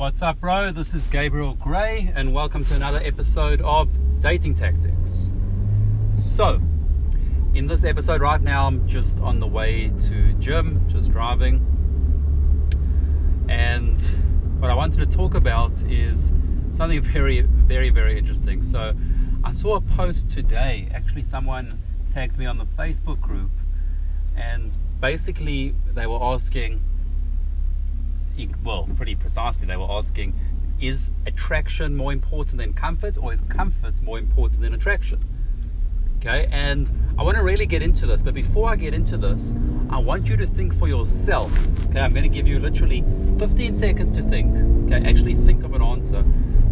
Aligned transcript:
What's 0.00 0.22
up, 0.22 0.40
bro? 0.40 0.72
This 0.72 0.94
is 0.94 1.06
Gabriel 1.08 1.56
Gray, 1.56 2.10
and 2.14 2.32
welcome 2.32 2.64
to 2.64 2.74
another 2.74 3.02
episode 3.04 3.60
of 3.60 3.90
Dating 4.18 4.54
Tactics. 4.54 5.30
So, 6.10 6.58
in 7.52 7.66
this 7.66 7.84
episode 7.84 8.22
right 8.22 8.40
now, 8.40 8.66
I'm 8.66 8.88
just 8.88 9.18
on 9.18 9.40
the 9.40 9.46
way 9.46 9.92
to 10.08 10.32
gym, 10.38 10.88
just 10.88 11.12
driving, 11.12 11.56
and 13.50 14.00
what 14.58 14.70
I 14.70 14.74
wanted 14.74 15.00
to 15.00 15.16
talk 15.18 15.34
about 15.34 15.72
is 15.82 16.32
something 16.72 17.02
very, 17.02 17.42
very, 17.42 17.90
very 17.90 18.16
interesting. 18.16 18.62
So, 18.62 18.94
I 19.44 19.52
saw 19.52 19.76
a 19.76 19.82
post 19.82 20.30
today. 20.30 20.88
Actually, 20.94 21.24
someone 21.24 21.78
tagged 22.10 22.38
me 22.38 22.46
on 22.46 22.56
the 22.56 22.64
Facebook 22.64 23.20
group, 23.20 23.50
and 24.34 24.74
basically, 24.98 25.74
they 25.92 26.06
were 26.06 26.22
asking 26.22 26.80
well, 28.64 28.88
pretty 28.96 29.14
precisely, 29.14 29.66
they 29.66 29.76
were 29.76 29.90
asking 29.90 30.34
is 30.80 31.10
attraction 31.26 31.94
more 31.94 32.12
important 32.12 32.58
than 32.58 32.72
comfort, 32.72 33.18
or 33.18 33.32
is 33.32 33.42
comfort 33.42 34.00
more 34.00 34.18
important 34.18 34.62
than 34.62 34.72
attraction? 34.72 35.22
Okay, 36.16 36.48
and 36.50 36.90
I 37.18 37.22
want 37.22 37.36
to 37.36 37.42
really 37.42 37.66
get 37.66 37.82
into 37.82 38.06
this, 38.06 38.22
but 38.22 38.34
before 38.34 38.70
I 38.70 38.76
get 38.76 38.92
into 38.92 39.16
this, 39.16 39.54
I 39.88 39.98
want 39.98 40.28
you 40.28 40.36
to 40.36 40.46
think 40.46 40.78
for 40.78 40.86
yourself. 40.86 41.50
Okay, 41.86 42.00
I'm 42.00 42.12
going 42.12 42.24
to 42.24 42.34
give 42.34 42.46
you 42.46 42.58
literally 42.60 43.04
15 43.38 43.74
seconds 43.74 44.12
to 44.12 44.22
think. 44.22 44.54
Okay, 44.86 45.08
actually 45.08 45.34
think 45.34 45.64
of 45.64 45.74
an 45.74 45.82
answer. 45.82 46.22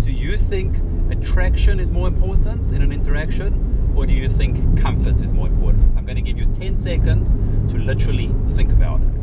Do 0.02 0.12
you 0.12 0.36
think 0.36 0.76
attraction 1.10 1.80
is 1.80 1.90
more 1.90 2.08
important 2.08 2.72
in 2.72 2.82
an 2.82 2.92
interaction, 2.92 3.92
or 3.96 4.06
do 4.06 4.12
you 4.12 4.28
think 4.28 4.80
comfort 4.80 5.22
is 5.22 5.32
more 5.32 5.46
important? 5.46 5.96
I'm 5.96 6.04
going 6.04 6.16
to 6.16 6.22
give 6.22 6.38
you 6.38 6.46
10 6.52 6.76
seconds 6.76 7.32
to 7.72 7.78
literally 7.78 8.34
think 8.54 8.70
about 8.72 9.00
it. 9.00 9.17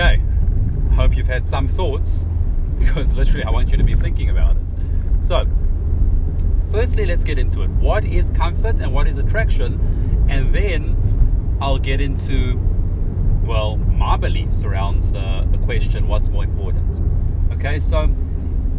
Okay, 0.00 0.18
hope 0.94 1.14
you've 1.14 1.26
had 1.26 1.46
some 1.46 1.68
thoughts 1.68 2.26
because 2.78 3.12
literally 3.12 3.44
I 3.44 3.50
want 3.50 3.68
you 3.68 3.76
to 3.76 3.84
be 3.84 3.94
thinking 3.94 4.30
about 4.30 4.56
it. 4.56 4.62
So, 5.20 5.46
firstly, 6.72 7.04
let's 7.04 7.22
get 7.22 7.38
into 7.38 7.60
it. 7.60 7.68
What 7.68 8.06
is 8.06 8.30
comfort 8.30 8.80
and 8.80 8.94
what 8.94 9.06
is 9.06 9.18
attraction? 9.18 10.26
And 10.30 10.54
then 10.54 11.58
I'll 11.60 11.78
get 11.78 12.00
into, 12.00 12.58
well, 13.44 13.76
my 13.76 14.16
beliefs 14.16 14.64
around 14.64 15.02
the, 15.02 15.46
the 15.52 15.58
question 15.66 16.08
what's 16.08 16.30
more 16.30 16.44
important. 16.44 17.02
Okay, 17.52 17.78
so 17.78 18.08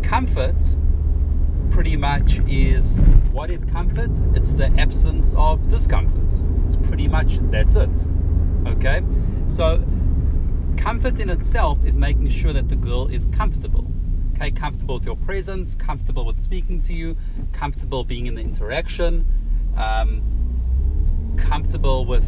comfort 0.02 0.58
pretty 1.70 1.98
much 1.98 2.40
is 2.48 2.98
what 3.32 3.52
is 3.52 3.64
comfort? 3.64 4.10
It's 4.34 4.54
the 4.54 4.74
absence 4.76 5.36
of 5.38 5.70
discomfort. 5.70 6.34
It's 6.66 6.78
pretty 6.78 7.08
much 7.08 7.38
that's 7.52 7.76
it. 7.76 8.08
Okay, 8.66 9.04
so 9.50 9.84
comfort 10.82 11.20
in 11.20 11.30
itself 11.30 11.86
is 11.86 11.96
making 11.96 12.28
sure 12.30 12.54
that 12.54 12.68
the 12.68 12.76
girl 12.76 13.08
is 13.08 13.28
comfortable. 13.28 13.86
Okay, 14.34 14.50
comfortable 14.50 14.96
with 14.96 15.06
your 15.06 15.16
presence, 15.16 15.76
comfortable 15.76 16.26
with 16.26 16.42
speaking 16.42 16.82
to 16.82 16.94
you, 16.94 17.16
comfortable 17.52 18.04
being 18.04 18.26
in 18.26 18.34
the 18.34 18.42
interaction, 18.42 19.28
um, 19.78 20.24
comfortable 21.38 22.04
with 22.06 22.26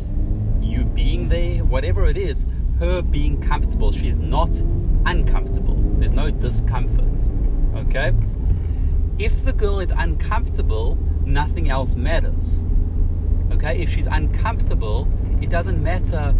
you 0.61 0.83
being 0.83 1.29
there, 1.29 1.65
whatever 1.65 2.05
it 2.05 2.15
is, 2.15 2.45
her 2.77 3.01
being 3.01 3.41
comfortable. 3.41 3.91
She 3.91 4.07
is 4.07 4.19
not 4.19 4.55
uncomfortable. 5.07 5.75
There's 5.97 6.13
no 6.13 6.29
discomfort. 6.29 7.27
Okay? 7.75 8.13
If 9.17 9.43
the 9.45 9.53
girl 9.53 9.79
is 9.79 9.91
uncomfortable, 9.97 10.95
nothing 11.25 11.71
else 11.71 11.95
matters. 11.95 12.59
Okay? 13.51 13.81
If 13.81 13.89
she's 13.89 14.07
uncomfortable, 14.07 15.07
it 15.41 15.49
doesn't 15.49 15.81
matter 15.81 16.35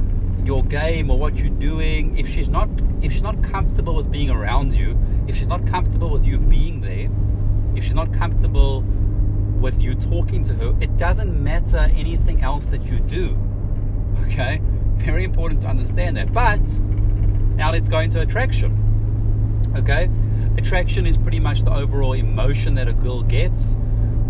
your 0.45 0.63
game 0.63 1.09
or 1.09 1.17
what 1.17 1.35
you're 1.35 1.49
doing, 1.49 2.17
if 2.17 2.27
she's 2.27 2.49
not 2.49 2.69
if 3.01 3.11
she's 3.11 3.23
not 3.23 3.41
comfortable 3.43 3.95
with 3.95 4.09
being 4.11 4.29
around 4.29 4.73
you, 4.73 4.97
if 5.27 5.35
she's 5.35 5.47
not 5.47 5.65
comfortable 5.67 6.09
with 6.09 6.25
you 6.25 6.37
being 6.37 6.79
there, 6.81 7.09
if 7.75 7.83
she's 7.83 7.95
not 7.95 8.13
comfortable 8.13 8.81
with 9.59 9.81
you 9.81 9.95
talking 9.95 10.43
to 10.43 10.53
her, 10.55 10.75
it 10.81 10.95
doesn't 10.97 11.41
matter 11.41 11.79
anything 11.95 12.41
else 12.41 12.67
that 12.67 12.85
you 12.85 12.99
do. 12.99 13.37
Okay? 14.25 14.61
Very 14.97 15.23
important 15.23 15.61
to 15.61 15.67
understand 15.67 16.17
that. 16.17 16.31
But 16.33 16.61
now 17.55 17.71
let's 17.71 17.89
go 17.89 17.99
into 17.99 18.21
attraction. 18.21 19.71
Okay? 19.75 20.09
Attraction 20.57 21.05
is 21.05 21.17
pretty 21.17 21.39
much 21.39 21.63
the 21.63 21.73
overall 21.73 22.13
emotion 22.13 22.75
that 22.75 22.87
a 22.87 22.93
girl 22.93 23.23
gets. 23.23 23.75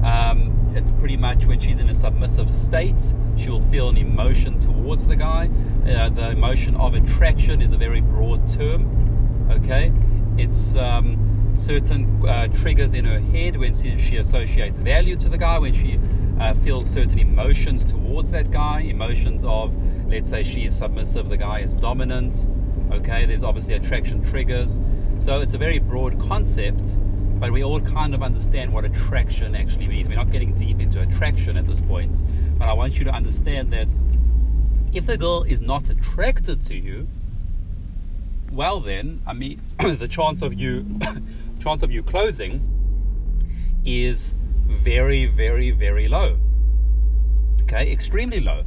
Um, 0.04 0.63
it's 0.76 0.92
pretty 0.92 1.18
much 1.18 1.46
when 1.46 1.60
she's 1.60 1.80
in 1.80 1.90
a 1.90 1.94
submissive 1.94 2.52
state, 2.52 3.14
she 3.38 3.50
will 3.50 3.62
feel 3.70 3.90
an 3.90 3.98
emotion 3.98 4.60
towards 4.60 5.06
the 5.06 5.16
guy. 5.16 5.50
Uh, 5.88 6.10
the 6.10 6.32
emotion 6.32 6.76
of 6.76 6.96
attraction 6.96 7.62
is 7.62 7.72
a 7.72 7.78
very 7.78 8.02
broad 8.02 8.48
term. 8.50 9.48
Okay, 9.52 9.92
it's 10.38 10.76
um, 10.76 11.52
certain 11.54 12.26
uh, 12.26 12.48
triggers 12.48 12.94
in 12.94 13.06
her 13.06 13.20
head 13.20 13.58
when 13.58 13.74
she, 13.74 13.98
she, 13.98 14.18
associates 14.18 14.78
value 14.80 15.16
to 15.18 15.30
the 15.30 15.38
guy, 15.38 15.60
when 15.60 15.74
she 15.74 16.00
uh, 16.40 16.54
feels 16.56 16.90
certain 16.90 17.20
emotions 17.20 17.84
towards 17.86 18.32
that 18.32 18.50
guy. 18.52 18.82
Emotions 18.82 19.44
of, 19.46 19.76
let's 20.08 20.30
say, 20.30 20.44
she 20.44 20.66
is 20.66 20.76
submissive, 20.76 21.30
the 21.30 21.38
guy 21.38 21.60
is 21.60 21.76
dominant. 21.76 22.48
Okay, 22.92 23.26
there's 23.26 23.44
obviously 23.44 23.74
attraction 23.74 24.24
triggers. 24.24 24.80
So 25.20 25.42
it's 25.42 25.54
a 25.54 25.58
very 25.58 25.80
broad 25.80 26.20
concept 26.20 26.98
but 27.44 27.52
we 27.52 27.62
all 27.62 27.82
kind 27.82 28.16
of 28.16 28.24
understand 28.24 28.72
what 28.72 28.86
attraction 28.86 29.54
actually 29.54 29.86
means. 29.86 30.08
We're 30.08 30.16
not 30.16 30.32
getting 30.32 30.56
deep 30.56 30.80
into 30.80 31.02
attraction 31.02 31.58
at 31.58 31.68
this 31.68 31.82
point, 31.82 32.24
but 32.58 32.70
I 32.70 32.74
want 32.74 32.98
you 32.98 33.04
to 33.04 33.12
understand 33.12 33.74
that 33.74 33.94
if 34.94 35.06
the 35.06 35.18
girl 35.18 35.44
is 35.44 35.60
not 35.60 35.90
attracted 35.90 36.64
to 36.68 36.74
you, 36.74 37.06
well 38.50 38.80
then, 38.80 39.22
I 39.28 39.34
mean, 39.34 39.60
the 39.78 40.08
chance 40.08 40.42
of 40.42 40.54
you, 40.54 40.86
chance 41.60 41.84
of 41.84 41.92
you 41.92 42.02
closing, 42.02 42.62
is 43.84 44.36
very, 44.66 45.26
very, 45.26 45.72
very 45.72 46.08
low. 46.08 46.38
Okay, 47.64 47.92
extremely 47.92 48.40
low. 48.40 48.64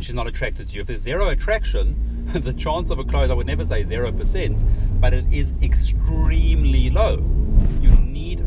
She's 0.00 0.14
not 0.14 0.26
attracted 0.26 0.68
to 0.68 0.74
you, 0.74 0.82
if 0.82 0.86
there's 0.86 1.00
zero 1.00 1.30
attraction, 1.30 2.26
the 2.34 2.52
chance 2.52 2.90
of 2.90 2.98
a 2.98 3.04
close, 3.04 3.30
I 3.30 3.34
would 3.34 3.46
never 3.46 3.64
say 3.64 3.84
zero 3.84 4.12
percent, 4.12 4.66
but 5.00 5.14
it 5.14 5.24
is 5.32 5.54
extremely 5.62 6.90
low 6.90 7.26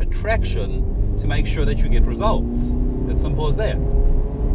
attraction 0.02 1.18
to 1.20 1.28
make 1.28 1.46
sure 1.46 1.66
that 1.66 1.80
you 1.80 1.90
get 1.90 2.04
results. 2.04 2.72
It's 3.08 3.22
simple 3.22 3.48
as 3.48 3.56
that. 3.56 3.90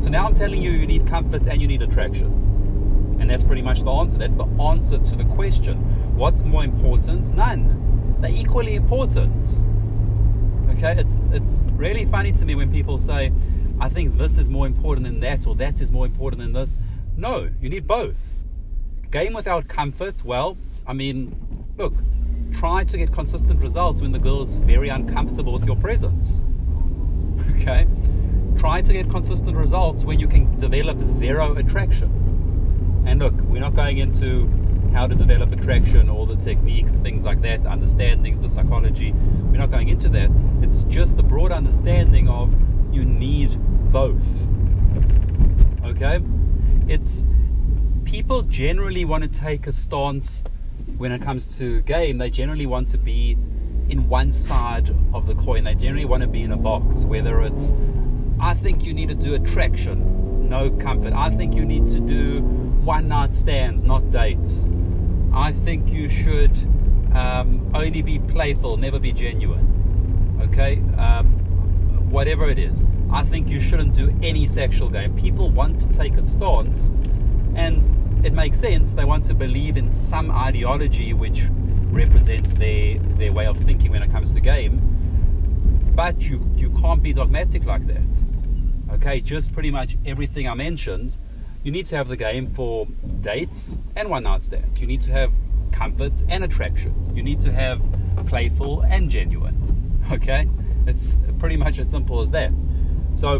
So 0.03 0.09
now 0.09 0.27
I'm 0.27 0.34
telling 0.34 0.62
you, 0.62 0.71
you 0.71 0.87
need 0.87 1.06
comfort 1.06 1.47
and 1.47 1.61
you 1.61 1.69
need 1.69 1.83
attraction. 1.83 3.17
And 3.21 3.28
that's 3.28 3.45
pretty 3.45 3.62
much 3.62 3.83
the 3.83 3.91
answer. 3.91 4.19
That's 4.19 4.34
the 4.34 4.47
answer 4.61 4.99
to 4.99 5.17
the 5.17 5.25
question. 5.25 5.77
What's 6.17 6.43
more 6.43 6.65
important? 6.65 7.34
None. 7.34 8.17
They're 8.21 8.31
equally 8.31 8.75
important. 8.75 9.45
Okay, 10.71 10.99
it's 10.99 11.21
it's 11.33 11.62
really 11.72 12.07
funny 12.07 12.33
to 12.33 12.45
me 12.47 12.55
when 12.55 12.72
people 12.72 12.99
say, 12.99 13.33
I 13.78 13.89
think 13.89 14.17
this 14.17 14.39
is 14.39 14.49
more 14.49 14.67
important 14.67 15.07
than 15.07 15.21
that, 15.21 15.47
or 15.47 15.55
that 15.57 15.81
is 15.81 15.91
more 15.91 16.07
important 16.07 16.41
than 16.41 16.53
this. 16.53 16.78
No, 17.17 17.51
you 17.61 17.69
need 17.69 17.87
both. 17.87 18.17
Game 19.11 19.34
without 19.34 19.69
comfort, 19.69 20.25
well, 20.25 20.57
I 20.87 20.93
mean, 20.93 21.37
look, 21.77 21.95
try 22.53 22.84
to 22.84 22.99
get 22.99 23.12
consistent 23.12 23.61
results 23.61 24.03
when 24.03 24.12
the 24.12 24.19
girl 24.19 24.43
is 24.43 24.55
very 24.55 24.88
uncomfortable 24.88 25.53
with 25.53 25.65
your 25.65 25.77
presence. 25.77 26.41
Okay? 27.61 27.87
Try 28.59 28.81
to 28.81 28.93
get 28.93 29.11
consistent 29.11 29.56
results 29.56 30.05
when 30.05 30.19
you 30.19 30.28
can 30.28 30.59
develop 30.59 31.03
zero 31.03 31.55
attraction. 31.56 32.10
And 33.06 33.19
look, 33.19 33.39
we're 33.43 33.60
not 33.60 33.75
going 33.75 33.99
into 33.99 34.49
how 34.93 35.06
to 35.06 35.15
develop 35.15 35.53
attraction, 35.53 36.10
all 36.10 36.27
the 36.27 36.37
techniques, 36.37 36.99
things 36.99 37.25
like 37.25 37.41
that, 37.43 37.66
understandings, 37.66 38.41
the 38.41 38.49
psychology. 38.49 39.12
We're 39.12 39.59
not 39.59 39.71
going 39.71 39.89
into 39.89 40.09
that. 40.10 40.31
It's 40.62 40.84
just 40.84 41.16
the 41.16 41.22
broad 41.22 41.53
understanding 41.53 42.28
of 42.28 42.55
you 42.92 43.04
need 43.04 43.57
both. 43.92 44.22
Okay? 45.84 46.21
It's 46.89 47.24
people 48.04 48.42
generally 48.42 49.04
want 49.04 49.22
to 49.22 49.28
take 49.28 49.66
a 49.66 49.72
stance 49.72 50.42
when 51.00 51.12
it 51.12 51.22
comes 51.22 51.56
to 51.56 51.80
game, 51.80 52.18
they 52.18 52.28
generally 52.28 52.66
want 52.66 52.86
to 52.86 52.98
be 52.98 53.30
in 53.88 54.06
one 54.06 54.30
side 54.30 54.94
of 55.14 55.26
the 55.26 55.34
coin. 55.34 55.64
They 55.64 55.74
generally 55.74 56.04
want 56.04 56.20
to 56.20 56.26
be 56.26 56.42
in 56.42 56.52
a 56.52 56.58
box, 56.58 57.04
whether 57.06 57.41
it's, 57.41 57.72
I 58.38 58.52
think 58.52 58.84
you 58.84 58.92
need 58.92 59.08
to 59.08 59.14
do 59.14 59.32
attraction, 59.34 60.47
no 60.47 60.70
comfort. 60.70 61.14
I 61.14 61.30
think 61.30 61.54
you 61.54 61.64
need 61.64 61.88
to 61.92 62.00
do 62.00 62.42
one 62.84 63.08
night 63.08 63.34
stands, 63.34 63.82
not 63.82 64.10
dates. 64.10 64.68
I 65.32 65.52
think 65.52 65.88
you 65.88 66.10
should 66.10 66.54
um, 67.14 67.70
only 67.72 68.02
be 68.02 68.18
playful, 68.18 68.76
never 68.76 68.98
be 68.98 69.14
genuine. 69.14 70.38
Okay? 70.42 70.82
Um, 70.98 71.28
whatever 72.10 72.47
it 72.50 72.58
is. 72.58 72.88
I 73.10 73.22
think 73.22 73.48
you 73.48 73.62
shouldn't 73.62 73.94
do 73.94 74.14
any 74.22 74.47
sexual 74.47 74.91
game. 74.91 75.16
People 75.16 75.48
want 75.48 75.80
to 75.80 75.88
take 75.88 76.18
a 76.18 76.22
stance 76.22 76.92
and 77.54 77.91
it 78.25 78.33
makes 78.33 78.61
sense. 78.61 78.95
They 78.95 79.05
want 79.05 79.25
to 79.27 79.34
believe 79.34 79.77
in 79.77 79.91
some 79.91 80.31
ideology 80.31 81.13
which 81.13 81.45
represents 81.91 82.51
their 82.53 82.99
their 82.99 83.33
way 83.33 83.47
of 83.47 83.57
thinking 83.59 83.91
when 83.91 84.03
it 84.03 84.11
comes 84.11 84.33
to 84.33 84.41
game. 84.41 84.81
But 85.95 86.21
you 86.21 86.49
you 86.57 86.71
can't 86.71 87.03
be 87.03 87.13
dogmatic 87.13 87.65
like 87.65 87.87
that. 87.87 88.25
Okay, 88.95 89.21
just 89.21 89.53
pretty 89.53 89.71
much 89.71 89.97
everything 90.05 90.49
I 90.49 90.55
mentioned. 90.55 91.17
You 91.63 91.72
need 91.72 91.87
to 91.87 91.97
have 91.97 92.09
the 92.09 92.17
game 92.17 92.53
for 92.55 92.87
dates 93.21 93.78
and 93.97 94.09
one 94.09 94.25
night 94.25 94.45
stands. 94.45 94.81
You 94.81 94.87
need 94.87 95.03
to 95.03 95.13
have 95.13 95.33
comforts 95.72 96.25
and 96.28 96.43
attraction. 96.45 96.95
You 97.15 97.22
need 97.22 97.41
to 97.43 97.53
have 97.53 97.81
playful 98.27 98.83
and 98.83 99.11
genuine. 99.11 99.57
Okay? 100.11 100.49
It's 100.89 101.19
pretty 101.39 101.57
much 101.57 101.78
as 101.78 101.89
simple 101.89 102.21
as 102.21 102.33
that. 102.33 102.53
So 103.15 103.39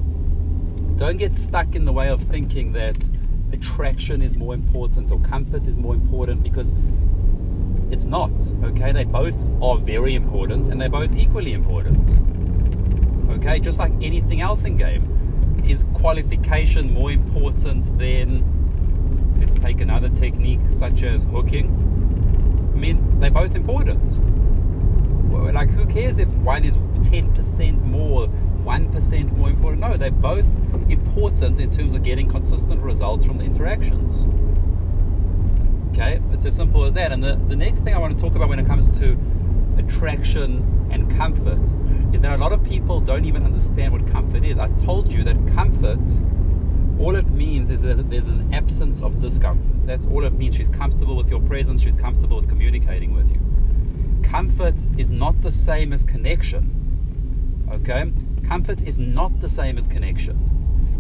don't 0.97 1.17
get 1.17 1.35
stuck 1.35 1.75
in 1.75 1.85
the 1.85 1.93
way 1.93 2.09
of 2.11 2.23
thinking 2.23 2.73
that 2.73 3.09
attraction 3.53 4.23
is 4.23 4.37
more 4.37 4.55
important 4.55 5.11
or 5.11 5.21
comfort 5.21 5.67
is 5.67 5.77
more 5.77 5.95
important 5.95 6.43
because 6.43 6.75
it's 7.91 8.07
not. 8.07 8.33
Okay? 8.65 8.93
They 8.93 9.05
both 9.05 9.37
are 9.63 9.79
very 9.79 10.15
important 10.15 10.69
and 10.69 10.81
they're 10.81 10.89
both 10.89 11.15
equally 11.15 11.53
important. 11.53 12.09
Okay? 13.31 13.61
Just 13.61 13.79
like 13.79 13.93
anything 14.01 14.41
else 14.41 14.65
in 14.65 14.77
game, 14.77 15.63
is 15.67 15.85
qualification 15.95 16.93
more 16.93 17.13
important 17.13 17.97
than 17.99 19.39
let's 19.41 19.57
take 19.57 19.81
another 19.81 20.09
technique 20.09 20.61
such 20.69 21.03
as 21.03 21.25
hooking? 21.25 21.67
I 22.75 22.79
mean, 22.79 23.21
they're 23.21 23.31
both 23.31 23.55
important. 23.55 24.19
Like, 25.55 25.71
who 25.71 25.87
cares 25.87 26.19
if 26.19 26.29
one 26.29 26.65
is 26.65 26.77
10% 26.77 27.83
more, 27.85 28.29
1% 28.65 29.33
more 29.37 29.51
important? 29.51 29.81
No, 29.81 29.97
they're 29.97 30.11
both 30.11 30.47
important 30.89 31.61
in 31.61 31.71
terms 31.71 31.95
of 31.95 32.03
getting 32.03 32.29
consistent 32.29 32.83
results 32.83 33.25
from 33.25 33.39
the 33.39 33.45
interactions. 33.45 34.25
Okay, 35.93 36.21
it's 36.33 36.45
as 36.47 36.55
simple 36.55 36.85
as 36.85 36.95
that. 36.95 37.13
And 37.13 37.23
the, 37.23 37.39
the 37.49 37.57
next 37.57 37.83
thing 37.83 37.95
I 37.95 37.99
want 37.99 38.17
to 38.17 38.21
talk 38.23 38.35
about 38.35 38.49
when 38.49 38.59
it 38.59 38.67
comes 38.67 38.89
to 38.99 39.19
attraction 39.77 40.89
and 40.91 41.11
comfort 41.17 41.63
is 42.13 42.21
that 42.21 42.33
a 42.33 42.37
lot 42.37 42.53
of 42.53 42.63
people 42.65 43.01
don't 43.01 43.25
even 43.25 43.45
understand 43.45 43.93
what 43.93 44.07
comfort 44.07 44.45
is. 44.45 44.59
I 44.59 44.69
told 44.85 45.11
you 45.11 45.25
that 45.25 45.37
comfort 45.55 46.01
all 47.01 47.17
it 47.17 47.31
means 47.31 47.71
is 47.71 47.81
that 47.81 48.11
there's 48.11 48.29
an 48.29 48.53
absence 48.53 49.01
of 49.01 49.19
discomfort. 49.19 49.87
That's 49.87 50.05
all 50.07 50.23
it 50.25 50.35
means. 50.35 50.55
She's 50.55 50.69
comfortable 50.69 51.17
with 51.17 51.31
your 51.31 51.41
presence, 51.41 51.81
she's 51.81 51.97
comfortable 51.97 52.37
with 52.37 52.49
communicating 52.49 53.15
with 53.15 53.31
you. 53.31 53.41
Comfort 54.23 54.87
is 54.99 55.09
not 55.09 55.41
the 55.41 55.51
same 55.51 55.95
as 55.95 56.05
connection. 56.05 56.77
Okay? 57.73 58.13
Comfort 58.47 58.83
is 58.83 58.99
not 58.99 59.41
the 59.41 59.49
same 59.49 59.79
as 59.79 59.87
connection. 59.87 60.39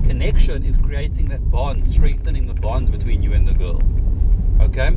Connection 0.04 0.64
is 0.64 0.76
creating 0.76 1.28
that 1.28 1.50
bond, 1.50 1.86
strengthening 1.86 2.46
the 2.46 2.54
bonds 2.54 2.90
between 2.90 3.22
you 3.22 3.32
and 3.32 3.46
the 3.46 3.52
girl. 3.52 3.82
Okay? 4.60 4.96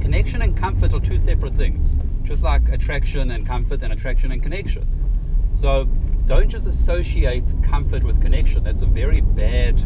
Connection 0.00 0.42
and 0.42 0.56
comfort 0.56 0.92
are 0.92 1.00
two 1.00 1.18
separate 1.18 1.54
things, 1.54 1.96
just 2.22 2.42
like 2.42 2.68
attraction 2.68 3.30
and 3.30 3.46
comfort 3.46 3.82
and 3.82 3.92
attraction 3.92 4.32
and 4.32 4.42
connection. 4.42 4.86
So 5.54 5.84
don't 6.26 6.48
just 6.48 6.66
associate 6.66 7.48
comfort 7.62 8.02
with 8.02 8.20
connection. 8.20 8.64
That's 8.64 8.82
a 8.82 8.86
very 8.86 9.20
bad 9.20 9.78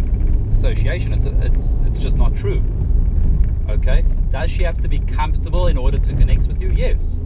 association. 0.53 1.13
It's, 1.13 1.27
a, 1.27 1.37
it's, 1.43 1.77
it's 1.85 1.99
just 1.99 2.17
not 2.17 2.35
true. 2.37 2.63
Okay? 3.69 4.05
Does 4.31 4.51
she 4.51 4.63
have 4.63 4.81
to 4.83 4.89
be 4.89 5.01
comfortable 5.01 5.67
in 5.67 5.77
order 5.77 5.99
to 5.99 6.15
connect 6.15 6.47
with 6.47 6.61
you? 6.61 6.71
Yes. 6.71 7.19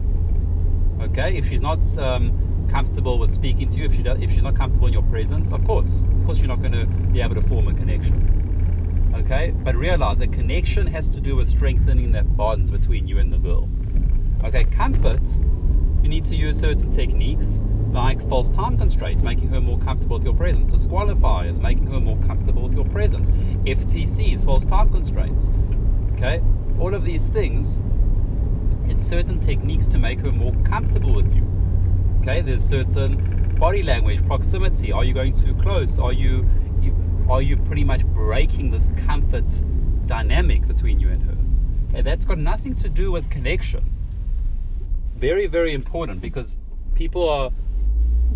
Okay? 1.01 1.37
If 1.37 1.47
she's 1.47 1.61
not 1.61 1.97
um, 1.97 2.52
comfortable 2.69 3.19
with 3.19 3.31
speaking 3.31 3.69
to 3.69 3.77
you, 3.77 3.85
if, 3.85 3.95
she 3.95 4.03
does, 4.03 4.21
if 4.21 4.31
she's 4.31 4.43
not 4.43 4.55
comfortable 4.55 4.87
in 4.87 4.93
your 4.93 5.03
presence, 5.03 5.51
of 5.51 5.63
course. 5.65 6.03
Of 6.19 6.25
course, 6.25 6.39
you're 6.39 6.47
not 6.47 6.59
going 6.59 6.73
to 6.73 6.85
be 6.85 7.21
able 7.21 7.35
to 7.35 7.41
form 7.41 7.67
a 7.67 7.73
connection. 7.73 9.13
Okay? 9.15 9.51
But 9.51 9.75
realize 9.75 10.17
that 10.17 10.33
connection 10.33 10.87
has 10.87 11.09
to 11.09 11.21
do 11.21 11.35
with 11.35 11.49
strengthening 11.49 12.11
that 12.13 12.35
bond 12.35 12.71
between 12.71 13.07
you 13.07 13.19
and 13.19 13.31
the 13.31 13.37
girl. 13.37 13.69
Okay? 14.43 14.63
Comfort, 14.65 15.21
you 16.01 16.09
need 16.09 16.25
to 16.25 16.35
use 16.35 16.59
certain 16.59 16.91
techniques 16.91 17.61
like 17.93 18.27
false 18.27 18.49
time 18.49 18.77
constraints, 18.77 19.21
making 19.21 19.49
her 19.49 19.61
more 19.61 19.77
comfortable 19.77 20.17
with 20.17 20.25
your 20.25 20.33
presence, 20.33 20.65
disqualifiers, 20.73 21.61
making 21.61 21.87
her 21.87 21.99
more 21.99 22.17
comfortable 22.17 22.63
with 22.63 22.73
your 22.73 22.85
presence, 22.85 23.29
FTCs, 23.65 24.43
false 24.43 24.65
time 24.65 24.89
constraints. 24.89 25.49
Okay, 26.13 26.41
all 26.79 26.93
of 26.93 27.05
these 27.05 27.27
things, 27.27 27.79
it's 28.85 29.07
certain 29.07 29.39
techniques 29.39 29.85
to 29.85 29.99
make 29.99 30.19
her 30.21 30.31
more 30.31 30.53
comfortable 30.63 31.13
with 31.13 31.33
you. 31.33 31.43
Okay, 32.23 32.39
there's 32.39 32.63
certain 32.63 33.57
body 33.59 33.83
language, 33.83 34.25
proximity. 34.25 34.93
Are 34.93 35.03
you 35.03 35.13
going 35.13 35.33
too 35.33 35.53
close? 35.55 35.99
Are 35.99 36.13
you, 36.13 36.49
you 36.81 36.95
are 37.29 37.41
you 37.41 37.57
pretty 37.57 37.83
much 37.83 38.05
breaking 38.05 38.71
this 38.71 38.89
comfort 39.05 39.43
dynamic 40.05 40.65
between 40.65 41.01
you 41.01 41.09
and 41.09 41.21
her? 41.23 41.37
Okay, 41.89 42.01
that's 42.01 42.23
got 42.23 42.37
nothing 42.37 42.77
to 42.77 42.87
do 42.87 43.11
with 43.11 43.29
connection. 43.29 43.91
Very, 45.17 45.47
very 45.47 45.73
important 45.73 46.21
because 46.21 46.57
people 46.95 47.29
are 47.29 47.51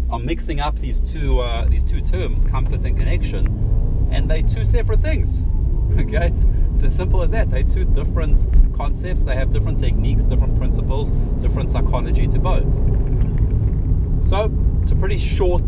are 0.09 0.19
mixing 0.19 0.59
up 0.59 0.77
these 0.79 0.99
two 0.99 1.39
uh, 1.39 1.65
these 1.69 1.85
two 1.85 2.01
terms, 2.01 2.43
comfort 2.43 2.83
and 2.83 2.97
connection, 2.97 4.09
and 4.11 4.29
they're 4.29 4.41
two 4.41 4.65
separate 4.65 4.99
things. 4.99 5.43
Okay, 5.97 6.27
it's, 6.27 6.41
it's 6.73 6.83
as 6.83 6.95
simple 6.95 7.23
as 7.23 7.31
that. 7.31 7.49
They're 7.49 7.63
two 7.63 7.85
different 7.85 8.45
concepts. 8.75 9.23
They 9.23 9.35
have 9.35 9.49
different 9.51 9.79
techniques, 9.79 10.25
different 10.25 10.57
principles, 10.57 11.09
different 11.41 11.69
psychology 11.69 12.27
to 12.27 12.37
both. 12.37 12.65
So 14.27 14.51
it's 14.81 14.91
a 14.91 14.95
pretty 14.97 15.17
short 15.17 15.63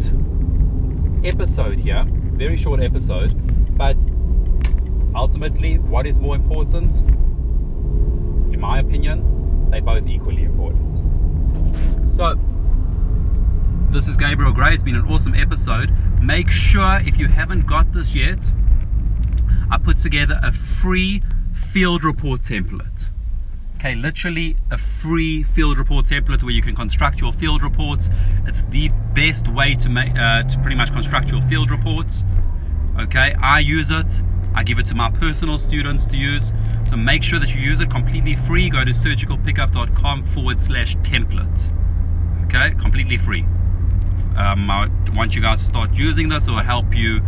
episode 1.24 1.80
here, 1.80 2.06
very 2.10 2.58
short 2.58 2.82
episode, 2.82 3.34
but 3.78 3.96
ultimately, 5.16 5.78
what 5.78 6.06
is 6.06 6.20
more 6.20 6.36
important? 6.36 6.94
In 8.54 8.60
my 8.60 8.80
opinion, 8.80 9.72
they're 9.72 9.82
both 9.82 10.06
equally 10.08 10.44
important. 10.44 12.14
So 12.14 12.38
this 13.92 14.10
is 14.10 14.18
Gabriel 14.18 14.52
Gray. 14.52 14.74
It's 14.74 14.84
been 14.84 14.98
an 14.98 15.08
awesome 15.08 15.36
episode. 15.36 15.96
Make 16.22 16.50
sure 16.50 17.00
if 17.06 17.18
you 17.18 17.30
haven't 17.30 17.66
got 17.66 17.94
this 17.94 18.14
yet, 18.14 18.52
I 19.72 19.78
put 19.78 20.00
together 20.00 20.38
a 20.44 20.52
free 20.52 21.24
field 21.54 22.04
report 22.04 22.42
template. 22.42 23.08
Okay, 23.80 23.96
literally 23.96 24.58
a 24.72 24.78
free 24.78 25.42
field 25.42 25.78
report 25.78 26.06
template 26.06 26.44
where 26.44 26.52
you 26.52 26.62
can 26.62 26.76
construct 26.76 27.22
your 27.22 27.32
field 27.32 27.64
reports. 27.64 28.10
It's 28.46 28.62
the 28.64 28.90
best 29.16 29.48
way 29.48 29.74
to 29.76 29.88
make 29.90 30.12
uh, 30.18 30.44
to 30.44 30.60
pretty 30.60 30.76
much 30.76 30.92
construct 30.92 31.32
your 31.32 31.42
field 31.44 31.72
reports. 31.72 32.26
Okay, 33.00 33.34
I 33.42 33.60
use 33.60 33.90
it. 33.90 34.22
I 34.54 34.64
give 34.64 34.80
it 34.80 34.86
to 34.88 34.96
my 34.96 35.10
personal 35.10 35.58
students 35.58 36.06
to 36.08 36.18
use. 36.18 36.52
So 36.90 36.98
make 36.98 37.24
sure 37.24 37.40
that 37.40 37.56
you 37.56 37.62
use 37.62 37.80
it 37.80 37.90
completely 37.90 38.36
free. 38.36 38.70
Go 38.70 38.84
to 38.84 38.92
surgicalpickup.com 38.92 40.28
forward 40.28 40.60
slash 40.60 40.98
template. 40.98 41.72
Okay, 42.48 42.76
completely 42.82 43.18
free. 43.18 43.44
Um, 44.36 44.70
I 44.70 44.90
want 45.16 45.36
you 45.36 45.42
guys 45.42 45.62
to 45.62 45.66
start 45.66 45.94
using 45.94 46.28
this. 46.28 46.50
It 46.50 46.52
will 46.52 46.64
help 46.64 46.94
you 46.94 47.22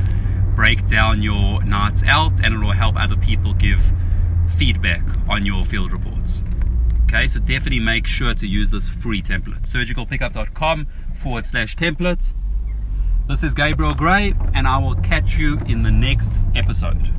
break 0.53 0.86
down 0.89 1.22
your 1.22 1.63
nights 1.63 2.03
out 2.03 2.43
and 2.43 2.53
it 2.53 2.58
will 2.58 2.74
help 2.74 2.98
other 2.98 3.15
people 3.15 3.53
give 3.53 3.79
feedback 4.62 5.01
on 5.27 5.44
your 5.44 5.65
field 5.65 5.91
reports. 5.91 6.44
Okay, 7.06 7.27
so 7.27 7.39
definitely 7.39 7.80
make 7.80 8.06
sure 8.06 8.36
to 8.36 8.46
use 8.46 8.70
this 8.70 8.88
free 8.88 9.20
template. 9.20 9.63
Surgicalpickup.com 9.63 10.86
forward 11.15 11.48
slash 11.48 11.75
template. 11.75 12.32
This 13.27 13.41
is 13.41 13.56
Gabriel 13.56 13.96
Gray, 13.96 14.36
and 14.53 14.68
I 14.68 14.77
will 14.77 14.94
catch 14.98 15.36
you 15.36 15.58
in 15.65 15.82
the 15.82 15.89
next 15.89 16.36
episode. 16.53 17.12